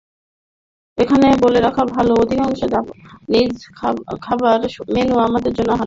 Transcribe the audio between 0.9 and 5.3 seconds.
এখানে বলে রাখা ভালো, অধিকাংশ জাপানিজ খাবার মেন্যু